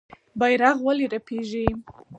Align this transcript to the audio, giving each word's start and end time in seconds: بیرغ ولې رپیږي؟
بیرغ 0.39 0.77
ولې 0.85 1.05
رپیږي؟ 1.13 1.65